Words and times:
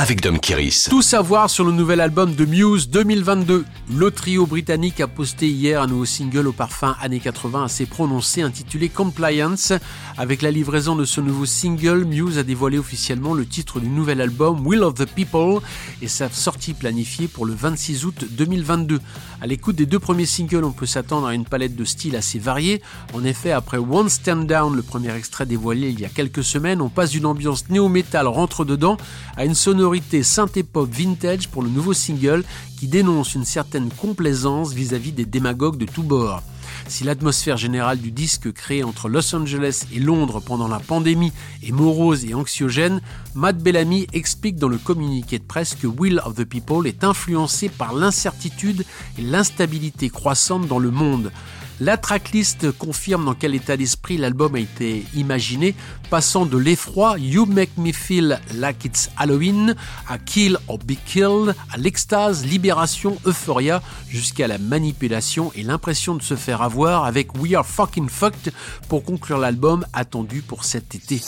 avec 0.00 0.22
Dom 0.22 0.40
Kiris. 0.40 0.86
Tout 0.88 1.02
savoir 1.02 1.50
sur 1.50 1.62
le 1.62 1.72
nouvel 1.72 2.00
album 2.00 2.34
de 2.34 2.46
Muse 2.46 2.88
2022. 2.88 3.66
Le 3.94 4.10
trio 4.10 4.46
britannique 4.46 4.98
a 5.02 5.06
posté 5.06 5.46
hier 5.46 5.82
un 5.82 5.88
nouveau 5.88 6.06
single 6.06 6.48
au 6.48 6.52
parfum 6.52 6.96
années 7.02 7.20
80 7.20 7.64
assez 7.64 7.84
prononcé 7.84 8.40
intitulé 8.40 8.88
Compliance. 8.88 9.74
Avec 10.16 10.40
la 10.40 10.50
livraison 10.50 10.96
de 10.96 11.04
ce 11.04 11.20
nouveau 11.20 11.44
single, 11.44 12.06
Muse 12.06 12.38
a 12.38 12.44
dévoilé 12.44 12.78
officiellement 12.78 13.34
le 13.34 13.44
titre 13.44 13.78
du 13.78 13.88
nouvel 13.88 14.22
album 14.22 14.66
Will 14.66 14.84
of 14.84 14.94
the 14.94 15.04
People 15.04 15.60
et 16.00 16.08
sa 16.08 16.30
sortie 16.30 16.72
planifiée 16.72 17.28
pour 17.28 17.44
le 17.44 17.52
26 17.52 18.06
août 18.06 18.24
2022. 18.30 19.00
À 19.42 19.46
l'écoute 19.46 19.76
des 19.76 19.86
deux 19.86 19.98
premiers 19.98 20.24
singles, 20.24 20.64
on 20.64 20.72
peut 20.72 20.86
s'attendre 20.86 21.26
à 21.26 21.34
une 21.34 21.44
palette 21.44 21.76
de 21.76 21.84
styles 21.84 22.16
assez 22.16 22.38
variée. 22.38 22.80
En 23.12 23.22
effet, 23.22 23.52
après 23.52 23.76
One 23.76 24.08
Stand 24.08 24.46
Down, 24.46 24.74
le 24.74 24.82
premier 24.82 25.14
extrait 25.14 25.44
dévoilé 25.44 25.90
il 25.90 26.00
y 26.00 26.06
a 26.06 26.08
quelques 26.08 26.44
semaines, 26.44 26.80
on 26.80 26.88
passe 26.88 27.10
d'une 27.10 27.26
ambiance 27.26 27.68
néo-metal 27.68 28.26
rentre 28.28 28.64
dedans 28.64 28.96
à 29.36 29.44
une 29.44 29.54
sonorité 29.54 29.89
synthé-pop 30.22 30.88
vintage 30.90 31.48
pour 31.48 31.62
le 31.62 31.68
nouveau 31.68 31.92
single 31.92 32.44
qui 32.78 32.86
dénonce 32.86 33.34
une 33.34 33.44
certaine 33.44 33.90
complaisance 33.90 34.72
vis-à-vis 34.72 35.12
des 35.12 35.24
démagogues 35.24 35.78
de 35.78 35.86
tous 35.86 36.02
bords. 36.02 36.42
Si 36.88 37.04
l'atmosphère 37.04 37.56
générale 37.56 37.98
du 37.98 38.10
disque 38.10 38.52
créé 38.52 38.82
entre 38.82 39.08
Los 39.08 39.34
Angeles 39.34 39.86
et 39.92 39.98
Londres 39.98 40.40
pendant 40.40 40.68
la 40.68 40.78
pandémie 40.78 41.32
est 41.62 41.72
morose 41.72 42.24
et 42.24 42.34
anxiogène, 42.34 43.00
Matt 43.34 43.58
Bellamy 43.58 44.06
explique 44.12 44.56
dans 44.56 44.68
le 44.68 44.78
communiqué 44.78 45.38
de 45.38 45.44
presse 45.44 45.74
que 45.74 45.86
Will 45.86 46.20
of 46.24 46.34
the 46.34 46.44
People 46.44 46.86
est 46.86 47.04
influencé 47.04 47.68
par 47.68 47.92
l'incertitude 47.92 48.84
et 49.18 49.22
l'instabilité 49.22 50.10
croissante 50.10 50.66
dans 50.66 50.78
le 50.78 50.90
monde. 50.90 51.30
La 51.80 51.96
tracklist 51.96 52.72
confirme 52.72 53.24
dans 53.24 53.34
quel 53.34 53.54
état 53.54 53.74
d'esprit 53.74 54.18
l'album 54.18 54.54
a 54.54 54.58
été 54.58 55.06
imaginé, 55.14 55.74
passant 56.10 56.44
de 56.44 56.58
l'effroi 56.58 57.16
You 57.18 57.46
Make 57.46 57.78
Me 57.78 57.90
Feel 57.92 58.38
Like 58.54 58.84
It's 58.84 59.08
Halloween 59.16 59.74
à 60.06 60.18
Kill 60.18 60.58
or 60.68 60.76
Be 60.78 60.96
Killed, 61.06 61.54
à 61.72 61.78
l'extase, 61.78 62.44
libération, 62.44 63.16
euphoria, 63.24 63.80
jusqu'à 64.10 64.46
la 64.46 64.58
manipulation 64.58 65.52
et 65.56 65.62
l'impression 65.62 66.14
de 66.14 66.22
se 66.22 66.36
faire 66.36 66.60
avoir 66.60 67.06
avec 67.06 67.34
We 67.40 67.54
Are 67.54 67.64
Fucking 67.64 68.10
Fucked 68.10 68.52
pour 68.90 69.02
conclure 69.02 69.38
l'album 69.38 69.86
attendu 69.94 70.42
pour 70.42 70.64
cet 70.64 70.94
été. 70.94 71.22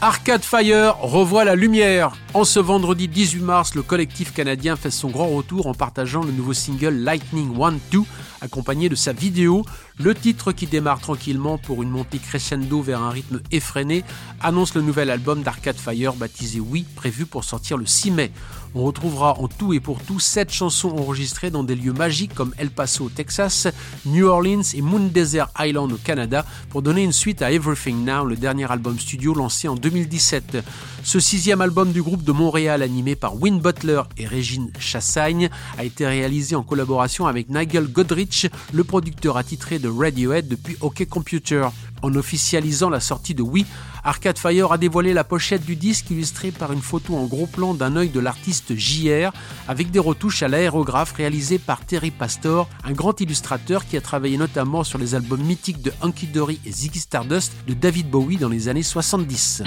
Arcade 0.00 0.42
Fire 0.42 0.98
revoit 1.00 1.44
la 1.44 1.54
lumière. 1.54 2.12
En 2.34 2.44
ce 2.44 2.60
vendredi 2.60 3.08
18 3.08 3.40
mars, 3.40 3.74
le 3.74 3.82
collectif 3.82 4.34
canadien 4.34 4.76
fait 4.76 4.90
son 4.90 5.08
grand 5.08 5.28
retour 5.28 5.66
en 5.66 5.72
partageant 5.72 6.22
le 6.22 6.30
nouveau 6.30 6.52
single 6.52 6.94
Lightning 6.94 7.58
One 7.58 7.78
2 7.90 8.00
accompagné 8.44 8.88
de 8.88 8.94
sa 8.94 9.12
vidéo. 9.12 9.64
Le 9.98 10.14
titre 10.14 10.52
qui 10.52 10.66
démarre 10.66 11.00
tranquillement 11.00 11.58
pour 11.58 11.82
une 11.82 11.90
montée 11.90 12.18
crescendo 12.18 12.82
vers 12.82 13.00
un 13.02 13.10
rythme 13.10 13.40
effréné 13.50 14.04
annonce 14.40 14.74
le 14.74 14.82
nouvel 14.82 15.10
album 15.10 15.42
d'Arcade 15.42 15.76
Fire 15.76 16.14
baptisé 16.14 16.60
Oui, 16.60 16.84
prévu 16.94 17.26
pour 17.26 17.44
sortir 17.44 17.76
le 17.76 17.86
6 17.86 18.10
mai. 18.10 18.32
On 18.76 18.82
retrouvera 18.82 19.38
en 19.38 19.46
tout 19.46 19.72
et 19.72 19.78
pour 19.78 20.00
tout 20.02 20.18
7 20.18 20.52
chansons 20.52 20.90
enregistrées 20.90 21.50
dans 21.50 21.62
des 21.62 21.76
lieux 21.76 21.92
magiques 21.92 22.34
comme 22.34 22.52
El 22.58 22.70
Paso 22.70 23.04
au 23.04 23.08
Texas, 23.08 23.68
New 24.04 24.26
Orleans 24.26 24.64
et 24.74 24.82
Moon 24.82 25.06
Desert 25.12 25.48
Island 25.60 25.92
au 25.92 25.96
Canada 25.96 26.44
pour 26.70 26.82
donner 26.82 27.04
une 27.04 27.12
suite 27.12 27.40
à 27.40 27.52
Everything 27.52 28.04
Now, 28.04 28.24
le 28.24 28.34
dernier 28.34 28.70
album 28.70 28.98
studio 28.98 29.32
lancé 29.32 29.68
en 29.68 29.76
2017. 29.76 30.58
Ce 31.04 31.20
sixième 31.20 31.60
album 31.60 31.92
du 31.92 32.02
groupe 32.02 32.24
de 32.24 32.32
Montréal 32.32 32.82
animé 32.82 33.14
par 33.14 33.40
Win 33.40 33.60
Butler 33.60 34.02
et 34.16 34.26
Régine 34.26 34.72
Chassagne 34.80 35.50
a 35.78 35.84
été 35.84 36.04
réalisé 36.04 36.56
en 36.56 36.64
collaboration 36.64 37.26
avec 37.26 37.50
Nigel 37.50 37.86
Godrich, 37.86 38.33
le 38.72 38.84
producteur 38.84 39.36
attitré 39.36 39.78
de 39.78 39.88
Radiohead 39.88 40.48
depuis 40.48 40.76
OK 40.80 41.04
Computer. 41.06 41.68
En 42.02 42.14
officialisant 42.16 42.90
la 42.90 43.00
sortie 43.00 43.34
de 43.34 43.42
Oui, 43.42 43.64
Arcade 44.04 44.38
Fire 44.38 44.72
a 44.72 44.78
dévoilé 44.78 45.14
la 45.14 45.24
pochette 45.24 45.64
du 45.64 45.74
disque 45.74 46.10
illustrée 46.10 46.50
par 46.50 46.72
une 46.72 46.82
photo 46.82 47.16
en 47.16 47.24
gros 47.24 47.46
plan 47.46 47.72
d'un 47.72 47.96
œil 47.96 48.10
de 48.10 48.20
l'artiste 48.20 48.76
JR 48.76 49.32
avec 49.68 49.90
des 49.90 49.98
retouches 49.98 50.42
à 50.42 50.48
l'aérographe 50.48 51.12
réalisées 51.12 51.58
par 51.58 51.80
Terry 51.86 52.10
Pastor, 52.10 52.68
un 52.84 52.92
grand 52.92 53.18
illustrateur 53.20 53.86
qui 53.86 53.96
a 53.96 54.02
travaillé 54.02 54.36
notamment 54.36 54.84
sur 54.84 54.98
les 54.98 55.14
albums 55.14 55.42
mythiques 55.42 55.80
de 55.80 55.92
Hunky 56.02 56.26
Dory 56.26 56.60
et 56.66 56.72
Ziggy 56.72 56.98
Stardust 56.98 57.52
de 57.66 57.72
David 57.72 58.10
Bowie 58.10 58.36
dans 58.36 58.50
les 58.50 58.68
années 58.68 58.82
70. 58.82 59.62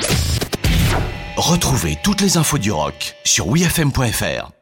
Retrouvez 1.38 1.98
toutes 2.04 2.22
les 2.22 2.38
infos 2.38 2.58
du 2.58 2.72
rock 2.72 3.16
sur 3.24 3.48
wfm.fr. 3.48 4.57